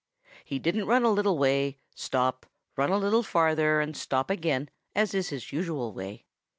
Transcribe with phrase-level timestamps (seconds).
[0.43, 5.13] He didn't run a little way, stop, run a little farther and stop again, as
[5.13, 6.25] is his usual way.